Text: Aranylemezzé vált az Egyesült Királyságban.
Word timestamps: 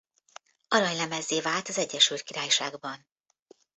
Aranylemezzé 0.67 1.39
vált 1.41 1.67
az 1.67 1.77
Egyesült 1.77 2.21
Királyságban. 2.21 3.05